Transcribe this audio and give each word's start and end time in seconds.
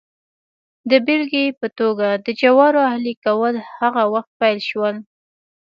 د 0.89 0.91
بېلګې 1.05 1.45
په 1.59 1.67
توګه 1.79 2.07
د 2.25 2.27
جوارو 2.41 2.79
اهلي 2.89 3.13
کول 3.25 3.55
هغه 3.79 4.03
وخت 4.13 4.31
پیل 4.39 4.59
شول 4.69 4.95